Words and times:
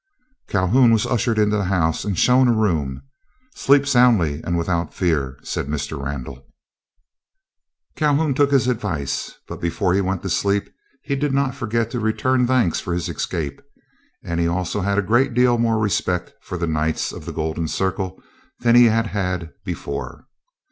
Calhoun 0.47 0.91
was 0.91 1.05
ushered 1.05 1.37
into 1.37 1.57
the 1.57 1.65
house, 1.65 2.05
and 2.05 2.17
shown 2.17 2.47
a 2.47 2.53
room. 2.53 3.03
"Sleep 3.53 3.85
soundly, 3.85 4.41
and 4.43 4.57
without 4.57 4.95
fear," 4.95 5.37
said 5.43 5.67
Mr. 5.67 6.03
Randall. 6.03 6.43
Calhoun 7.95 8.33
took 8.33 8.49
his 8.51 8.67
advice, 8.67 9.35
but 9.47 9.61
before 9.61 9.93
he 9.93 10.01
went 10.01 10.23
to 10.23 10.29
sleep 10.31 10.67
he 11.03 11.15
did 11.15 11.35
not 11.35 11.53
forget 11.53 11.91
to 11.91 11.99
return 11.99 12.47
thanks 12.47 12.79
for 12.79 12.95
his 12.95 13.09
escape, 13.09 13.61
and 14.23 14.39
he 14.39 14.47
also 14.47 14.81
had 14.81 14.97
a 14.97 15.03
great 15.03 15.35
deal 15.35 15.59
more 15.59 15.77
respect 15.77 16.33
for 16.41 16.57
the 16.57 16.65
Knights 16.65 17.11
of 17.11 17.25
the 17.25 17.31
Golden 17.31 17.67
Circle 17.67 18.19
than 18.61 18.73
he 18.73 18.85
had 18.85 19.05
had 19.05 19.51
before. 19.63 20.25